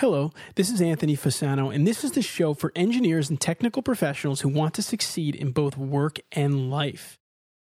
[0.00, 4.42] Hello, this is Anthony Fasano, and this is the show for engineers and technical professionals
[4.42, 7.16] who want to succeed in both work and life.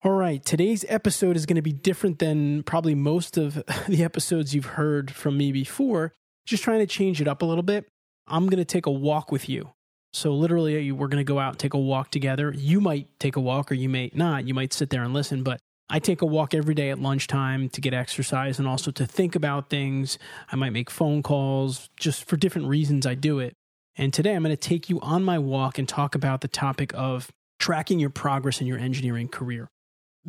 [0.04, 3.56] All right, today's episode is going to be different than probably most of
[3.88, 6.14] the episodes you've heard from me before.
[6.46, 7.88] Just trying to change it up a little bit.
[8.28, 9.72] I'm going to take a walk with you.
[10.14, 12.54] So, literally, we're going to go out and take a walk together.
[12.56, 14.48] You might take a walk or you may not.
[14.48, 17.68] You might sit there and listen, but I take a walk every day at lunchtime
[17.70, 20.20] to get exercise and also to think about things.
[20.52, 23.54] I might make phone calls just for different reasons I do it.
[23.96, 26.94] And today I'm going to take you on my walk and talk about the topic
[26.94, 29.68] of tracking your progress in your engineering career.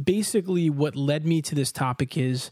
[0.02, 2.50] Basically, what led me to this topic is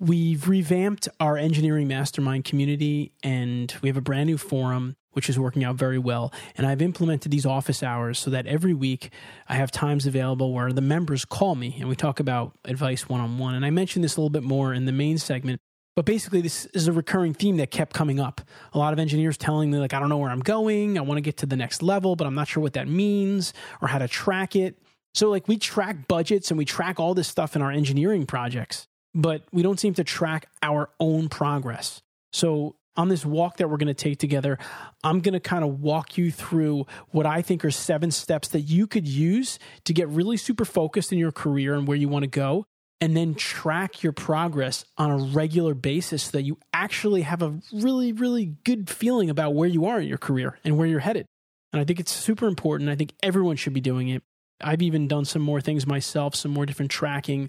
[0.00, 5.36] we've revamped our engineering mastermind community and we have a brand new forum which is
[5.36, 6.32] working out very well.
[6.54, 9.10] And I've implemented these office hours so that every week
[9.48, 13.20] I have times available where the members call me and we talk about advice one
[13.20, 13.56] on one.
[13.56, 15.60] And I mentioned this a little bit more in the main segment.
[15.96, 18.40] But basically, this is a recurring theme that kept coming up.
[18.72, 20.96] A lot of engineers telling me, like, I don't know where I'm going.
[20.96, 23.52] I want to get to the next level, but I'm not sure what that means
[23.82, 24.78] or how to track it.
[25.14, 28.86] So, like, we track budgets and we track all this stuff in our engineering projects,
[29.14, 32.02] but we don't seem to track our own progress.
[32.32, 34.58] So, on this walk that we're going to take together,
[35.04, 38.62] I'm going to kind of walk you through what I think are seven steps that
[38.62, 42.24] you could use to get really super focused in your career and where you want
[42.24, 42.66] to go.
[43.00, 47.60] And then track your progress on a regular basis so that you actually have a
[47.72, 51.24] really, really good feeling about where you are in your career and where you're headed.
[51.72, 52.90] And I think it's super important.
[52.90, 54.24] I think everyone should be doing it.
[54.60, 57.48] I've even done some more things myself, some more different tracking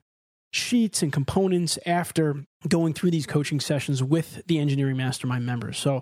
[0.51, 5.77] sheets and components after going through these coaching sessions with the engineering mastermind members.
[5.77, 6.01] So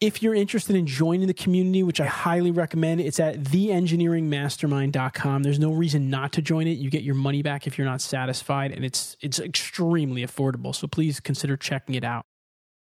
[0.00, 5.42] if you're interested in joining the community, which I highly recommend, it's at theengineeringmastermind.com.
[5.42, 6.78] There's no reason not to join it.
[6.78, 10.74] You get your money back if you're not satisfied, and it's it's extremely affordable.
[10.74, 12.24] So please consider checking it out.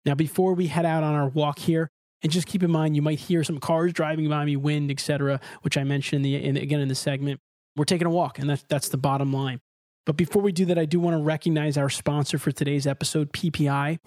[0.05, 1.91] Now, before we head out on our walk here,
[2.23, 5.39] and just keep in mind you might hear some cars driving by me, wind, etc.,
[5.61, 7.39] which I mentioned in the in, again in the segment.
[7.75, 9.59] We're taking a walk, and that's that's the bottom line.
[10.06, 13.31] But before we do that, I do want to recognize our sponsor for today's episode,
[13.31, 14.00] PPI.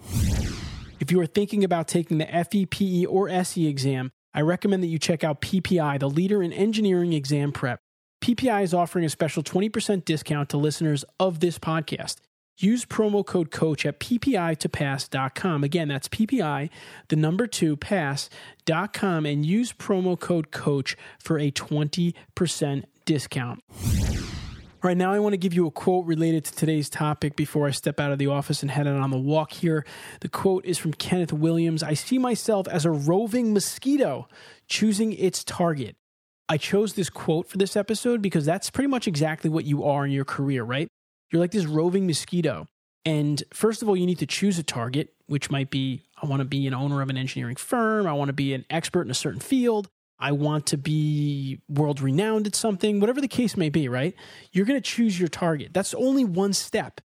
[0.99, 4.99] If you are thinking about taking the FEPE or SE exam, I recommend that you
[4.99, 7.79] check out PPI, the leader in engineering exam prep.
[8.21, 12.17] PPI is offering a special 20% discount to listeners of this podcast.
[12.59, 15.63] Use promo code COACH at ppi2pass.com.
[15.63, 16.71] Again, that's PPI,
[17.09, 23.63] the number two, pass.com, and use promo code COACH for a 20% discount.
[24.87, 27.71] Right, now I want to give you a quote related to today's topic before I
[27.71, 29.85] step out of the office and head out on the walk here.
[30.21, 34.29] The quote is from Kenneth Williams I see myself as a roving mosquito
[34.69, 35.97] choosing its target.
[36.47, 40.05] I chose this quote for this episode because that's pretty much exactly what you are
[40.05, 40.87] in your career, right?
[41.33, 42.65] You're like this roving mosquito.
[43.03, 46.39] And first of all, you need to choose a target, which might be I want
[46.39, 49.11] to be an owner of an engineering firm, I want to be an expert in
[49.11, 49.89] a certain field.
[50.19, 54.15] I want to be world renowned at something, whatever the case may be, right?
[54.51, 55.73] You're going to choose your target.
[55.73, 57.01] That's only one step.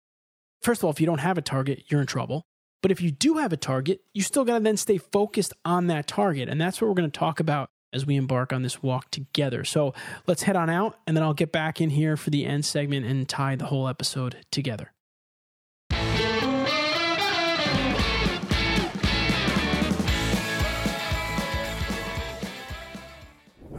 [0.63, 2.45] First of all, if you don't have a target, you're in trouble.
[2.83, 5.89] But if you do have a target, you still got to then stay focused on
[5.89, 6.49] that target.
[6.49, 9.65] And that's what we're going to talk about as we embark on this walk together.
[9.65, 9.93] So
[10.27, 13.05] let's head on out, and then I'll get back in here for the end segment
[13.07, 14.93] and tie the whole episode together.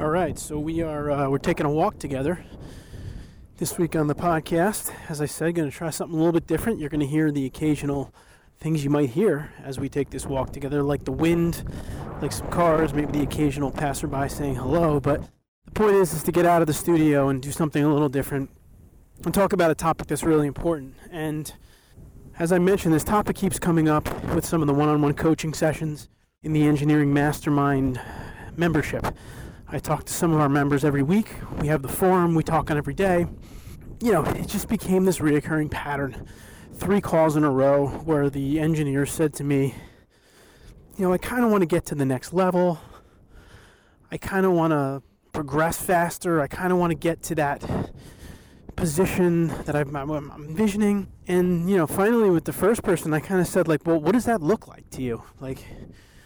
[0.01, 2.43] All right, so we are uh, we're taking a walk together
[3.57, 4.91] this week on the podcast.
[5.07, 6.79] As I said, going to try something a little bit different.
[6.79, 8.11] You're going to hear the occasional
[8.57, 11.63] things you might hear as we take this walk together, like the wind,
[12.19, 14.99] like some cars, maybe the occasional passerby saying hello.
[14.99, 15.21] But
[15.65, 18.09] the point is, is to get out of the studio and do something a little
[18.09, 18.49] different
[19.23, 20.95] and talk about a topic that's really important.
[21.11, 21.53] And
[22.39, 26.09] as I mentioned, this topic keeps coming up with some of the one-on-one coaching sessions
[26.41, 28.01] in the engineering mastermind
[28.57, 29.05] membership.
[29.73, 31.33] I talk to some of our members every week.
[31.61, 33.25] We have the forum, we talk on every day.
[34.01, 36.27] You know, it just became this reoccurring pattern.
[36.73, 39.73] Three calls in a row where the engineer said to me,
[40.97, 42.81] You know, I kind of want to get to the next level.
[44.11, 46.41] I kind of want to progress faster.
[46.41, 47.63] I kind of want to get to that
[48.75, 51.07] position that I'm, envisioning.
[51.29, 54.11] And, you know, finally with the first person, I kind of said, like, well, what
[54.11, 55.23] does that look like to you?
[55.39, 55.65] Like,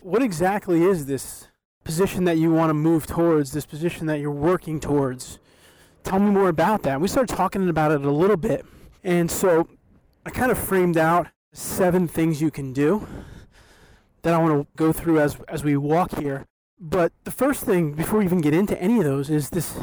[0.01, 1.47] what exactly is this
[1.86, 5.40] position that you want to move towards, this position that you're working towards.
[6.04, 7.00] Tell me more about that.
[7.00, 8.66] We started talking about it a little bit.
[9.04, 9.70] And so
[10.26, 13.08] I kind of framed out seven things you can do
[14.24, 16.46] that I want to go through as as we walk here.
[16.80, 19.78] But the first thing before we even get into any of those is this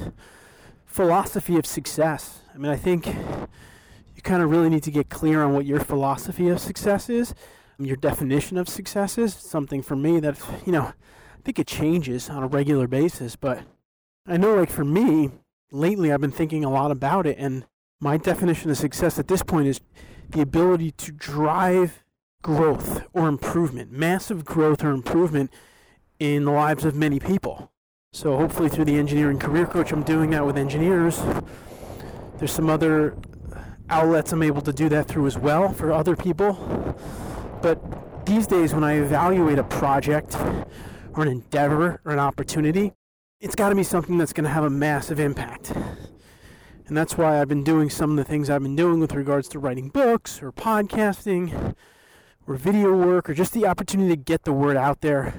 [0.84, 2.40] philosophy of success.
[2.55, 5.81] I mean, I think you kind of really need to get clear on what your
[5.81, 7.34] philosophy of success is,
[7.78, 9.32] your definition of success is.
[9.34, 10.93] Something for me that, you know,
[11.44, 13.62] think it changes on a regular basis, but
[14.26, 15.30] I know like for me,
[15.70, 17.64] lately I've been thinking a lot about it and
[18.00, 19.80] my definition of success at this point is
[20.30, 22.02] the ability to drive
[22.42, 25.50] growth or improvement, massive growth or improvement
[26.18, 27.70] in the lives of many people.
[28.12, 31.22] So hopefully through the engineering career coach, I'm doing that with engineers.
[32.38, 33.16] There's some other
[33.88, 36.96] outlets I'm able to do that through as well for other people.
[37.62, 37.80] But
[38.26, 40.36] these days, when I evaluate a project
[41.14, 42.92] or an endeavor or an opportunity,
[43.40, 45.72] it's got to be something that's going to have a massive impact.
[46.86, 49.48] And that's why I've been doing some of the things I've been doing with regards
[49.48, 51.74] to writing books or podcasting
[52.46, 55.34] or video work or just the opportunity to get the word out there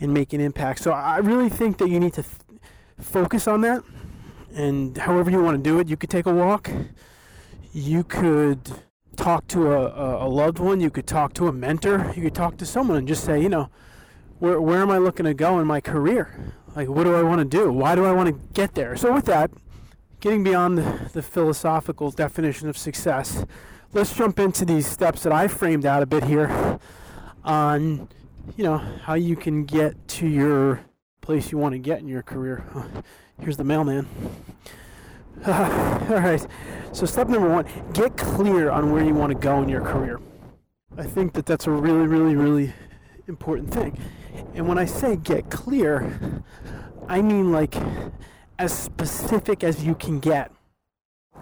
[0.00, 0.80] and make an impact.
[0.80, 2.60] So I really think that you need to th-
[2.98, 3.82] focus on that.
[4.54, 6.70] And however you want to do it, you could take a walk,
[7.72, 8.70] you could
[9.16, 12.56] talk to a, a loved one, you could talk to a mentor, you could talk
[12.56, 13.68] to someone and just say, you know,
[14.40, 16.34] where, where am I looking to go in my career?
[16.74, 17.70] Like, what do I want to do?
[17.72, 18.96] Why do I want to get there?
[18.96, 19.50] So, with that,
[20.20, 23.44] getting beyond the, the philosophical definition of success,
[23.92, 26.78] let's jump into these steps that I framed out a bit here
[27.44, 28.08] on,
[28.56, 30.80] you know, how you can get to your
[31.20, 32.64] place you want to get in your career.
[33.40, 34.08] Here's the mailman.
[35.46, 36.46] all right.
[36.92, 40.20] So step number one: get clear on where you want to go in your career.
[40.98, 42.72] I think that that's a really, really, really
[43.26, 43.98] important thing.
[44.54, 46.42] And when I say get clear,
[47.08, 47.74] I mean like
[48.58, 50.52] as specific as you can get,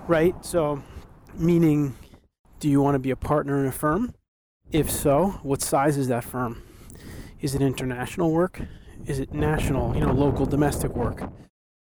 [0.06, 0.34] right?
[0.44, 0.82] So,
[1.34, 1.96] meaning,
[2.60, 4.14] do you want to be a partner in a firm?
[4.70, 6.62] If so, what size is that firm?
[7.40, 8.60] Is it international work?
[9.06, 11.22] Is it national, you know, local, domestic work?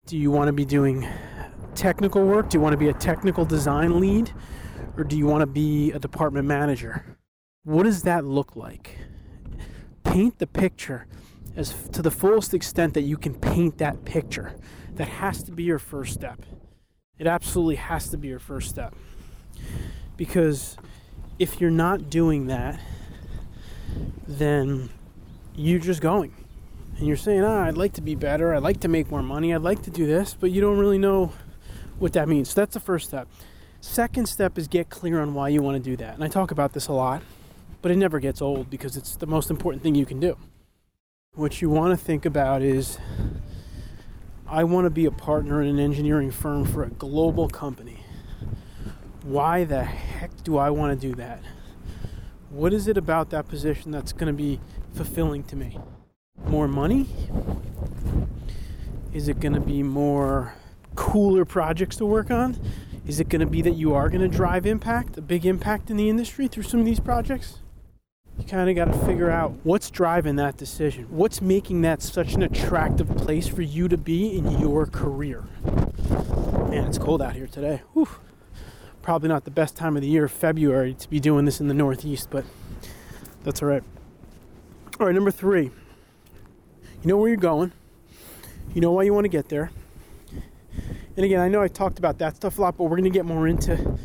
[0.07, 1.07] Do you want to be doing
[1.75, 2.51] technical work?
[2.51, 4.33] Do you want to be a technical design lead?
[4.97, 7.17] Or do you want to be a department manager?
[7.65, 8.97] What does that look like?
[10.11, 11.07] Paint the picture
[11.57, 14.57] as to the fullest extent that you can paint that picture.
[14.95, 16.43] That has to be your first step.
[17.19, 18.95] It absolutely has to be your first step.
[20.17, 20.77] Because
[21.39, 22.81] if you're not doing that,
[24.27, 24.91] then
[25.55, 26.35] you're just going.
[26.99, 28.55] And you're saying, ah, I'd like to be better.
[28.55, 29.55] I'd like to make more money.
[29.55, 30.37] I'd like to do this.
[30.39, 31.33] But you don't really know
[31.99, 32.51] what that means.
[32.51, 33.29] So that's the first step.
[33.81, 36.15] Second step is get clear on why you want to do that.
[36.15, 37.23] And I talk about this a lot,
[37.83, 40.37] but it never gets old because it's the most important thing you can do.
[41.35, 42.99] What you want to think about is
[44.47, 48.05] I want to be a partner in an engineering firm for a global company.
[49.23, 51.41] Why the heck do I want to do that?
[52.51, 54.59] What is it about that position that's going to be
[54.93, 55.79] fulfilling to me?
[56.47, 57.07] More money?
[59.13, 60.55] Is it going to be more
[60.97, 62.59] cooler projects to work on?
[63.07, 65.91] Is it going to be that you are going to drive impact, a big impact
[65.91, 67.60] in the industry through some of these projects?
[68.41, 71.05] You kind of got to figure out what's driving that decision.
[71.11, 75.45] What's making that such an attractive place for you to be in your career?
[76.71, 77.83] Man, it's cold out here today.
[77.93, 78.09] Whew.
[79.03, 81.75] Probably not the best time of the year, February, to be doing this in the
[81.75, 82.47] Northeast, but
[83.45, 83.83] that's all right.
[84.99, 85.65] All right, number three.
[85.65, 87.73] You know where you're going.
[88.75, 89.71] You know why you want to get there.
[91.15, 93.11] And again, I know I talked about that stuff a lot, but we're going to
[93.11, 93.99] get more into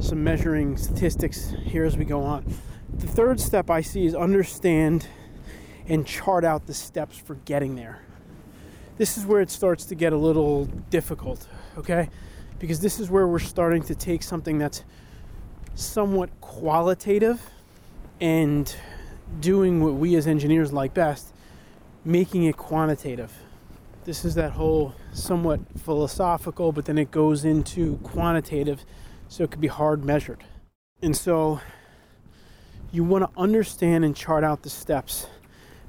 [0.00, 2.44] some measuring statistics here as we go on.
[2.98, 5.06] The third step I see is understand
[5.86, 8.00] and chart out the steps for getting there.
[8.96, 12.08] This is where it starts to get a little difficult, okay?
[12.58, 14.82] Because this is where we're starting to take something that's
[15.74, 17.42] somewhat qualitative
[18.18, 18.74] and
[19.40, 21.34] doing what we as engineers like best,
[22.02, 23.30] making it quantitative.
[24.06, 28.86] This is that whole somewhat philosophical, but then it goes into quantitative,
[29.28, 30.44] so it could be hard measured.
[31.02, 31.60] And so
[32.92, 35.26] you want to understand and chart out the steps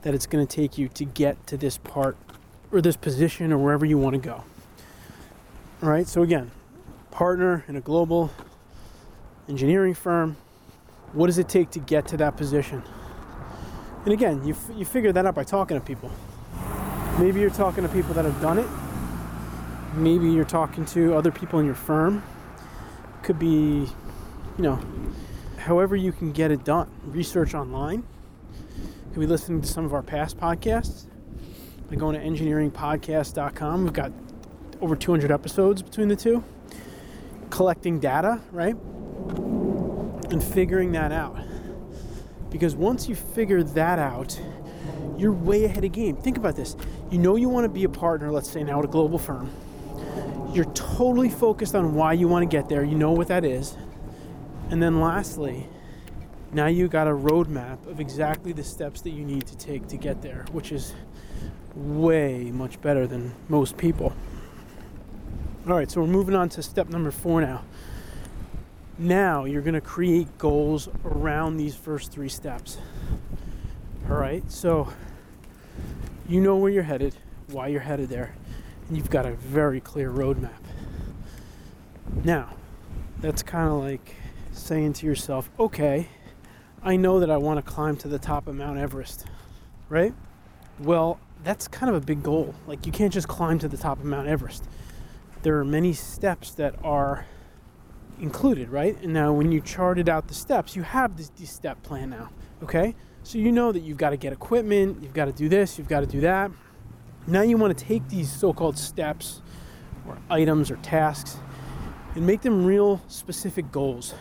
[0.01, 2.17] that it's going to take you to get to this part
[2.71, 4.43] or this position or wherever you want to go.
[5.81, 6.51] All right, so again,
[7.11, 8.31] partner in a global
[9.47, 10.37] engineering firm.
[11.13, 12.83] What does it take to get to that position?
[14.03, 16.11] And again, you, f- you figure that out by talking to people.
[17.19, 18.67] Maybe you're talking to people that have done it.
[19.95, 22.23] Maybe you're talking to other people in your firm.
[23.23, 23.47] Could be,
[24.57, 24.79] you know,
[25.67, 26.89] however you can get it done.
[27.03, 28.03] Research online.
[29.11, 31.07] Could be listening to some of our past podcasts.
[31.89, 33.83] by going to engineeringpodcast.com.
[33.83, 34.11] We've got
[34.79, 36.43] over 200 episodes between the two.
[37.49, 38.75] Collecting data, right?
[40.31, 41.37] And figuring that out.
[42.49, 44.39] Because once you figure that out,
[45.17, 46.15] you're way ahead of game.
[46.15, 46.77] Think about this.
[47.11, 49.51] You know you want to be a partner, let's say now at a global firm.
[50.53, 52.85] You're totally focused on why you want to get there.
[52.85, 53.75] You know what that is.
[54.69, 55.67] And then lastly,
[56.51, 59.97] now you got a roadmap of exactly the steps that you need to take to
[59.97, 60.93] get there, which is
[61.75, 64.13] way much better than most people.
[65.67, 67.63] All right, so we're moving on to step number four now.
[68.97, 72.77] Now you're going to create goals around these first three steps.
[74.09, 74.91] All right, so
[76.27, 77.15] you know where you're headed,
[77.51, 78.33] why you're headed there,
[78.87, 80.61] and you've got a very clear roadmap.
[82.23, 82.55] Now,
[83.19, 84.15] that's kind of like
[84.57, 86.07] saying to yourself, okay,
[86.83, 89.25] I know that I want to climb to the top of Mount Everest,
[89.89, 90.13] right?
[90.79, 92.55] Well, that's kind of a big goal.
[92.65, 94.63] Like, you can't just climb to the top of Mount Everest.
[95.43, 97.25] There are many steps that are
[98.19, 98.99] included, right?
[99.01, 102.29] And now, when you charted out the steps, you have this, this step plan now,
[102.63, 102.95] okay?
[103.23, 105.89] So you know that you've got to get equipment, you've got to do this, you've
[105.89, 106.51] got to do that.
[107.27, 109.41] Now you want to take these so called steps
[110.07, 111.37] or items or tasks
[112.15, 114.13] and make them real specific goals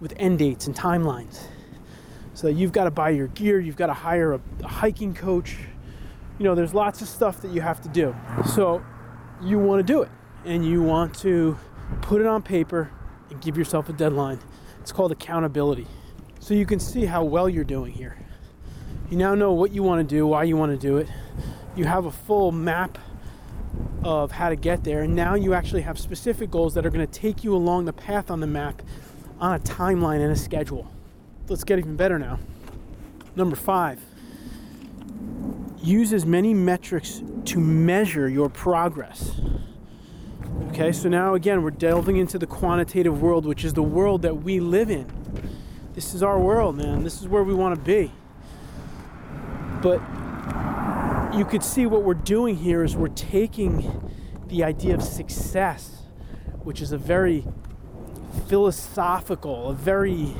[0.00, 1.40] with end dates and timelines.
[2.34, 5.56] So you've got to buy your gear, you've got to hire a, a hiking coach.
[6.38, 8.14] You know, there's lots of stuff that you have to do.
[8.54, 8.84] So
[9.42, 10.10] you want to do it
[10.44, 11.58] and you want to
[12.02, 12.90] put it on paper
[13.30, 14.38] and give yourself a deadline.
[14.80, 15.86] It's called accountability.
[16.40, 18.16] So you can see how well you're doing here.
[19.10, 21.08] You now know what you want to do, why you want to do it.
[21.74, 22.98] You have a full map
[24.02, 27.06] of how to get there, and now you actually have specific goals that are going
[27.06, 28.82] to take you along the path on the map
[29.38, 30.90] on a timeline and a schedule.
[31.48, 32.38] Let's get even better now.
[33.34, 34.00] Number five,
[35.78, 39.40] use as many metrics to measure your progress.
[40.68, 44.42] Okay, so now again, we're delving into the quantitative world, which is the world that
[44.42, 45.06] we live in.
[45.94, 47.04] This is our world, man.
[47.04, 48.10] This is where we want to be.
[49.82, 50.00] But
[51.36, 54.12] you could see what we're doing here is we're taking
[54.48, 56.02] the idea of success,
[56.62, 57.44] which is a very
[58.36, 60.34] philosophical, a very,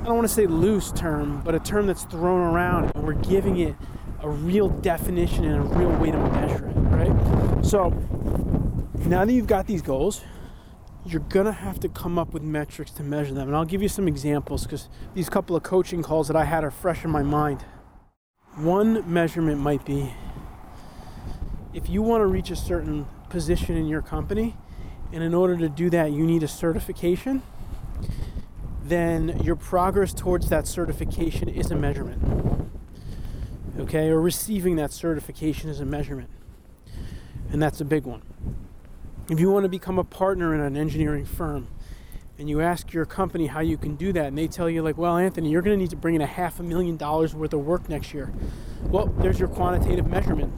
[0.00, 3.14] I don't want to say loose term, but a term that's thrown around, and we're
[3.14, 3.74] giving it
[4.22, 7.64] a real definition and a real way to measure it, right?
[7.64, 7.90] So
[9.06, 10.22] now that you've got these goals,
[11.06, 13.48] you're gonna have to come up with metrics to measure them.
[13.48, 16.62] And I'll give you some examples because these couple of coaching calls that I had
[16.62, 17.64] are fresh in my mind.
[18.56, 20.12] One measurement might be
[21.72, 24.56] if you want to reach a certain position in your company,
[25.12, 27.42] and in order to do that, you need a certification,
[28.82, 32.70] then your progress towards that certification is a measurement.
[33.78, 36.28] Okay, or receiving that certification is a measurement.
[37.52, 38.22] And that's a big one.
[39.28, 41.68] If you want to become a partner in an engineering firm,
[42.38, 44.96] and you ask your company how you can do that, and they tell you, like,
[44.96, 47.52] well, Anthony, you're going to need to bring in a half a million dollars worth
[47.52, 48.32] of work next year.
[48.84, 50.52] Well, there's your quantitative measurement,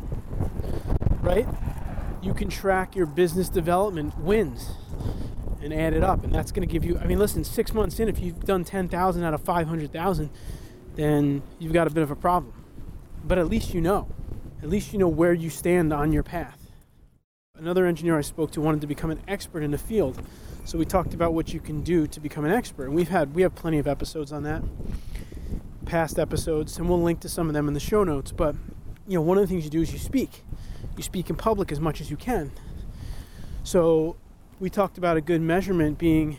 [1.23, 1.47] right?
[2.23, 4.71] You can track your business development wins
[5.61, 6.99] and add it up, and that's going to give you.
[6.99, 9.93] I mean, listen, six months in, if you've done ten thousand out of five hundred
[9.93, 10.31] thousand,
[10.95, 12.53] then you've got a bit of a problem.
[13.25, 14.09] But at least you know.
[14.63, 16.71] At least you know where you stand on your path.
[17.57, 20.23] Another engineer I spoke to wanted to become an expert in the field
[20.65, 23.35] so we talked about what you can do to become an expert, and we've had
[23.35, 24.63] we have plenty of episodes on that,
[25.87, 28.31] past episodes, and we'll link to some of them in the show notes.
[28.31, 28.55] But
[29.13, 30.43] you know, one of the things you do is you speak.
[30.97, 32.51] You speak in public as much as you can.
[33.63, 34.17] So
[34.59, 36.39] we talked about a good measurement being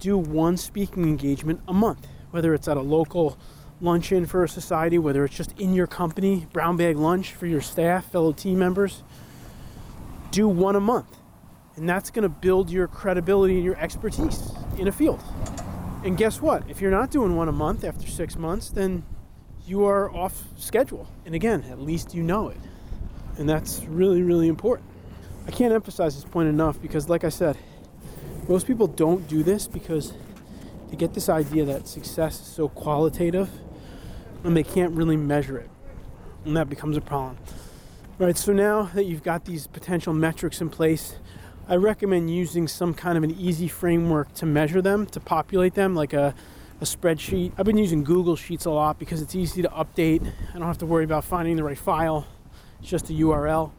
[0.00, 3.38] do one speaking engagement a month, whether it's at a local
[3.80, 7.60] luncheon for a society, whether it's just in your company, brown bag lunch for your
[7.60, 9.04] staff, fellow team members.
[10.32, 11.16] Do one a month
[11.76, 15.22] and that's going to build your credibility and your expertise in a field.
[16.04, 16.68] And guess what?
[16.68, 19.04] If you're not doing one a month after six months, then
[19.66, 21.08] you are off schedule.
[21.24, 22.58] And again, at least you know it.
[23.36, 24.88] And that's really, really important.
[25.46, 27.58] I can't emphasize this point enough because, like I said,
[28.48, 30.12] most people don't do this because
[30.88, 33.50] they get this idea that success is so qualitative
[34.44, 35.70] and they can't really measure it.
[36.44, 37.36] And that becomes a problem.
[38.18, 41.16] All right, so now that you've got these potential metrics in place,
[41.68, 45.96] I recommend using some kind of an easy framework to measure them, to populate them,
[45.96, 46.34] like a,
[46.80, 47.52] a spreadsheet.
[47.56, 50.30] I've been using Google Sheets a lot because it's easy to update.
[50.50, 52.26] I don't have to worry about finding the right file,
[52.80, 53.72] it's just a URL.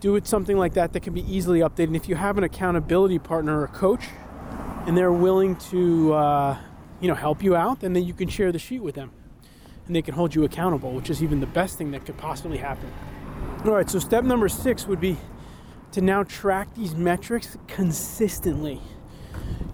[0.00, 1.88] Do it something like that that can be easily updated.
[1.88, 4.04] And if you have an accountability partner or coach
[4.86, 6.58] and they're willing to uh,
[7.00, 9.10] you know, help you out, then, then you can share the sheet with them.
[9.86, 12.58] and they can hold you accountable, which is even the best thing that could possibly
[12.58, 12.90] happen.
[13.64, 15.16] All right, so step number six would be
[15.92, 18.80] to now track these metrics consistently.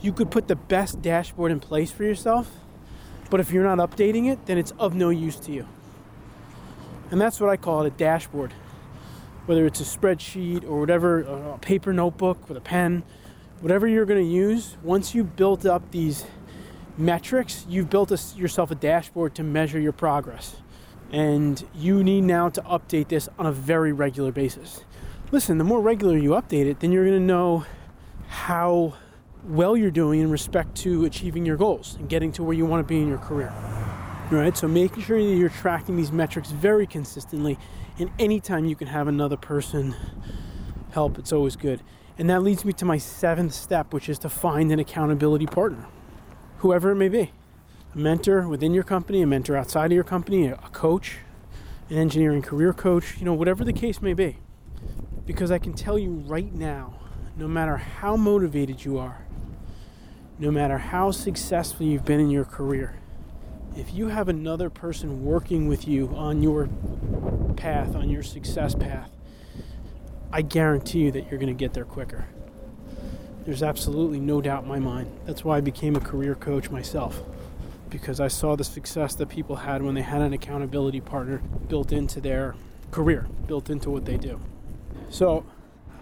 [0.01, 2.51] You could put the best dashboard in place for yourself,
[3.29, 5.67] but if you're not updating it, then it's of no use to you.
[7.11, 8.53] And that's what I call it a dashboard.
[9.47, 13.03] Whether it's a spreadsheet or whatever, a paper notebook with a pen,
[13.61, 16.25] whatever you're going to use, once you built up these
[16.97, 20.57] metrics, you've built a, yourself a dashboard to measure your progress.
[21.11, 24.85] And you need now to update this on a very regular basis.
[25.33, 27.65] Listen, the more regular you update it, then you're going to know
[28.29, 28.95] how
[29.45, 32.87] well you're doing in respect to achieving your goals and getting to where you want
[32.87, 33.53] to be in your career.
[34.31, 34.57] Right?
[34.57, 37.59] So making sure that you're tracking these metrics very consistently
[37.99, 39.95] and anytime you can have another person
[40.93, 41.83] help, it's always good.
[42.17, 45.87] And that leads me to my seventh step, which is to find an accountability partner,
[46.59, 47.33] whoever it may be
[47.95, 51.19] a mentor within your company, a mentor outside of your company, a coach,
[51.89, 54.39] an engineering career coach, you know, whatever the case may be.
[55.27, 56.95] Because I can tell you right now,
[57.37, 59.25] no matter how motivated you are,
[60.41, 62.99] no matter how successful you've been in your career,
[63.77, 66.67] if you have another person working with you on your
[67.57, 69.11] path, on your success path,
[70.33, 72.27] I guarantee you that you're going to get there quicker.
[73.45, 75.11] There's absolutely no doubt in my mind.
[75.27, 77.23] That's why I became a career coach myself,
[77.91, 81.93] because I saw the success that people had when they had an accountability partner built
[81.93, 82.55] into their
[82.91, 84.41] career, built into what they do.
[85.11, 85.45] So,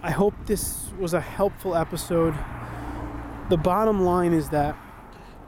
[0.00, 2.34] I hope this was a helpful episode.
[3.48, 4.76] The bottom line is that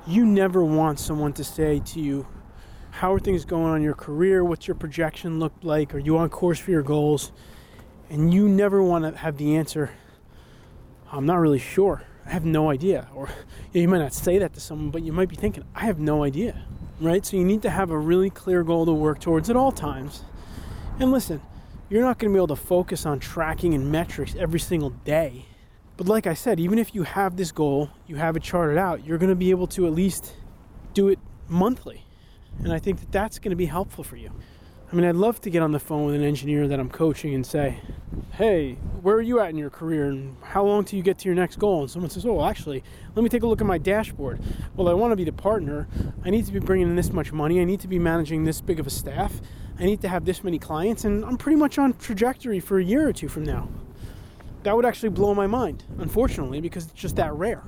[0.06, 2.26] you never want someone to say to you,
[2.90, 4.44] How are things going on your career?
[4.44, 5.94] What's your projection look like?
[5.94, 7.32] Are you on course for your goals?
[8.10, 9.90] and you never want to have the answer,
[11.10, 12.02] I'm not really sure.
[12.26, 13.08] I have no idea.
[13.14, 13.30] Or
[13.72, 16.24] you might not say that to someone, but you might be thinking, I have no
[16.24, 16.66] idea.
[17.00, 17.24] Right?
[17.24, 20.24] So you need to have a really clear goal to work towards at all times.
[20.98, 21.40] And listen,
[21.88, 25.46] you're not going to be able to focus on tracking and metrics every single day.
[26.00, 29.04] But like I said, even if you have this goal, you have it charted out,
[29.04, 30.32] you're going to be able to at least
[30.94, 32.06] do it monthly.
[32.64, 34.30] And I think that that's going to be helpful for you.
[34.90, 37.34] I mean, I'd love to get on the phone with an engineer that I'm coaching
[37.34, 37.80] and say,
[38.32, 41.26] hey, where are you at in your career and how long till you get to
[41.26, 41.82] your next goal?
[41.82, 42.82] And someone says, oh, well, actually,
[43.14, 44.40] let me take a look at my dashboard.
[44.76, 45.86] Well, I want to be the partner.
[46.24, 47.60] I need to be bringing in this much money.
[47.60, 49.42] I need to be managing this big of a staff.
[49.78, 52.82] I need to have this many clients, and I'm pretty much on trajectory for a
[52.82, 53.68] year or two from now.
[54.62, 57.62] That would actually blow my mind, unfortunately, because it's just that rare.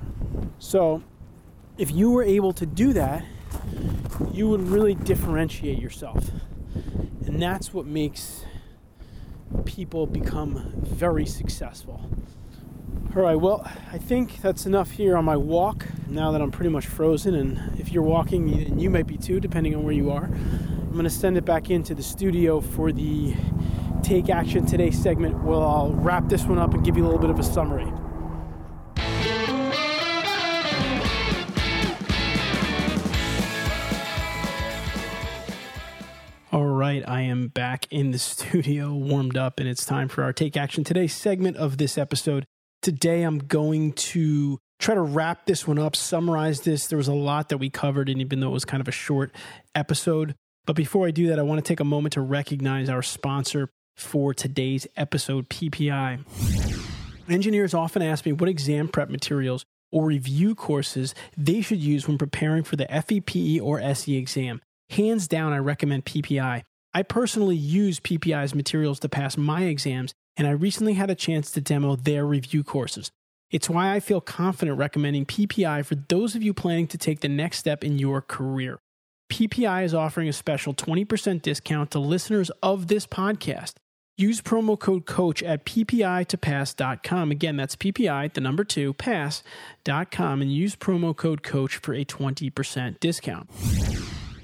[0.59, 1.03] So,
[1.77, 3.25] if you were able to do that,
[4.31, 6.29] you would really differentiate yourself.
[7.25, 8.45] And that's what makes
[9.65, 12.09] people become very successful.
[13.15, 16.71] All right, well, I think that's enough here on my walk now that I'm pretty
[16.71, 17.35] much frozen.
[17.35, 20.91] And if you're walking, and you might be too, depending on where you are, I'm
[20.93, 23.35] going to send it back into the studio for the
[24.03, 25.43] Take Action Today segment.
[25.43, 27.85] Well, I'll wrap this one up and give you a little bit of a summary.
[36.51, 40.33] All right, I am back in the studio, warmed up, and it's time for our
[40.33, 42.45] Take Action Today segment of this episode.
[42.81, 46.87] Today, I'm going to try to wrap this one up, summarize this.
[46.87, 48.91] There was a lot that we covered, and even though it was kind of a
[48.91, 49.33] short
[49.73, 50.35] episode,
[50.65, 53.69] but before I do that, I want to take a moment to recognize our sponsor
[53.95, 56.23] for today's episode, PPI.
[57.29, 62.17] Engineers often ask me what exam prep materials or review courses they should use when
[62.17, 64.61] preparing for the FEPE or SE exam.
[64.89, 66.63] Hands down, I recommend PPI.
[66.93, 71.51] I personally use PPI's materials to pass my exams, and I recently had a chance
[71.51, 73.11] to demo their review courses.
[73.49, 77.29] It's why I feel confident recommending PPI for those of you planning to take the
[77.29, 78.79] next step in your career.
[79.31, 83.73] PPI is offering a special 20% discount to listeners of this podcast.
[84.15, 87.31] Use promo code COACH at ppi2pass.com.
[87.31, 92.99] Again, that's PPI, the number two, pass.com, and use promo code COACH for a 20%
[92.99, 93.49] discount.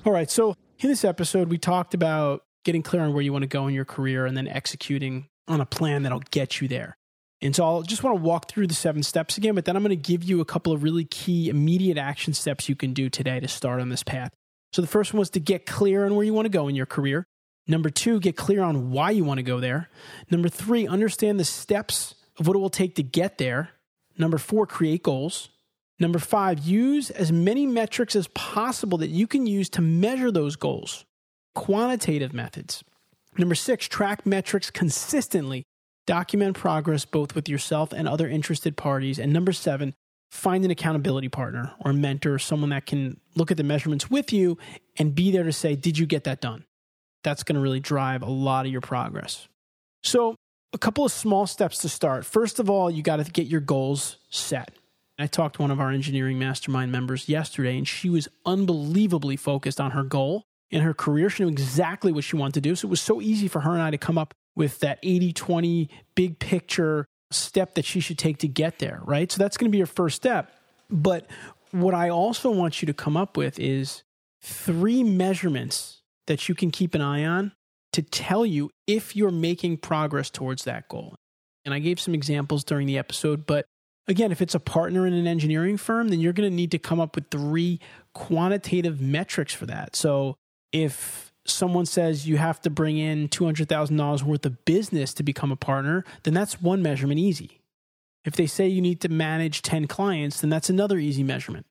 [0.05, 0.29] All right.
[0.31, 3.67] So in this episode, we talked about getting clear on where you want to go
[3.67, 6.97] in your career and then executing on a plan that'll get you there.
[7.41, 9.83] And so I'll just want to walk through the seven steps again, but then I'm
[9.83, 13.09] going to give you a couple of really key immediate action steps you can do
[13.09, 14.31] today to start on this path.
[14.73, 16.75] So the first one was to get clear on where you want to go in
[16.75, 17.25] your career.
[17.69, 19.89] Number two, get clear on why you want to go there.
[20.31, 23.69] Number three, understand the steps of what it will take to get there.
[24.17, 25.49] Number four, create goals.
[25.99, 30.55] Number five, use as many metrics as possible that you can use to measure those
[30.55, 31.05] goals.
[31.53, 32.83] Quantitative methods.
[33.37, 35.63] Number six, track metrics consistently.
[36.07, 39.19] Document progress both with yourself and other interested parties.
[39.19, 39.93] And number seven,
[40.31, 44.57] find an accountability partner or mentor, someone that can look at the measurements with you
[44.97, 46.65] and be there to say, Did you get that done?
[47.23, 49.47] That's going to really drive a lot of your progress.
[50.03, 50.35] So,
[50.71, 52.25] a couple of small steps to start.
[52.25, 54.71] First of all, you got to get your goals set.
[55.17, 59.81] I talked to one of our engineering mastermind members yesterday, and she was unbelievably focused
[59.81, 61.29] on her goal in her career.
[61.29, 62.75] She knew exactly what she wanted to do.
[62.75, 65.33] So it was so easy for her and I to come up with that 80
[65.33, 69.31] 20 big picture step that she should take to get there, right?
[69.31, 70.51] So that's going to be your first step.
[70.89, 71.27] But
[71.71, 74.03] what I also want you to come up with is
[74.41, 75.98] three measurements
[76.29, 77.51] that you can keep an eye on
[77.91, 81.15] to tell you if you're making progress towards that goal.
[81.65, 83.65] And I gave some examples during the episode, but
[84.07, 86.79] again, if it's a partner in an engineering firm, then you're going to need to
[86.79, 87.79] come up with three
[88.13, 89.95] quantitative metrics for that.
[89.95, 90.35] So
[90.71, 95.55] if someone says you have to bring in $200,000 worth of business to become a
[95.55, 97.59] partner, then that's one measurement easy.
[98.23, 101.65] If they say you need to manage 10 clients, then that's another easy measurement.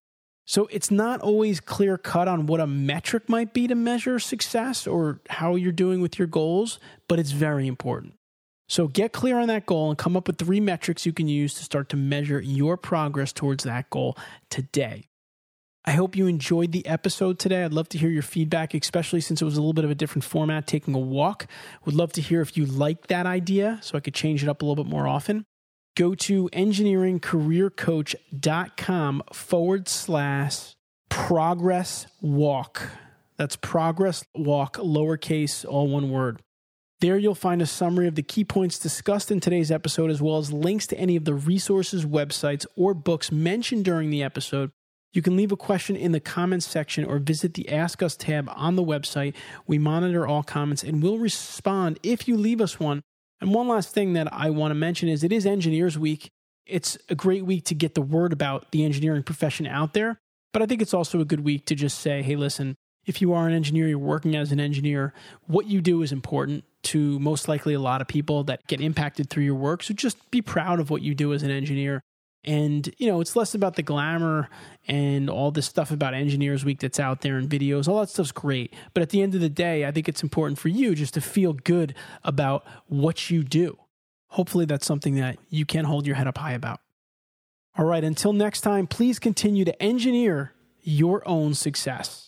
[0.49, 4.87] So it's not always clear cut on what a metric might be to measure success
[4.87, 8.15] or how you're doing with your goals, but it's very important.
[8.67, 11.53] So get clear on that goal and come up with three metrics you can use
[11.57, 14.17] to start to measure your progress towards that goal
[14.49, 15.05] today.
[15.85, 17.63] I hope you enjoyed the episode today.
[17.63, 19.95] I'd love to hear your feedback, especially since it was a little bit of a
[19.95, 21.47] different format, taking a walk.
[21.85, 24.63] Would love to hear if you like that idea so I could change it up
[24.63, 25.45] a little bit more often.
[25.99, 30.77] Go to engineeringcareercoach.com forward slash
[31.09, 32.83] progress walk.
[33.37, 36.41] That's progress walk, lowercase, all one word.
[37.01, 40.39] There you'll find a summary of the key points discussed in today's episode, as well
[40.39, 44.71] as links to any of the resources, websites, or books mentioned during the episode
[45.13, 48.51] you can leave a question in the comments section or visit the Ask Us tab
[48.55, 49.35] on the website.
[49.67, 53.03] We monitor all comments and will respond if you leave us one.
[53.41, 56.31] And one last thing that I want to mention is it is Engineers Week.
[56.67, 60.19] It's a great week to get the word about the engineering profession out there.
[60.53, 62.75] But I think it's also a good week to just say, hey, listen,
[63.07, 65.15] if you are an engineer, you're working as an engineer,
[65.47, 69.31] what you do is important to most likely a lot of people that get impacted
[69.31, 69.83] through your work.
[69.83, 72.03] So just be proud of what you do as an engineer
[72.45, 74.49] and, you know, it's less about the glamour
[74.87, 77.89] and all this stuff about Engineers Week that's out there and videos.
[77.89, 78.75] All that stuff's great.
[78.95, 81.21] But at the end of the day, I think it's important for you just to
[81.21, 83.79] feel good about what you do.
[84.29, 86.81] Hopefully, that's something that you can hold your head up high about.
[87.77, 92.28] All right, until next time, please continue to engineer your own success.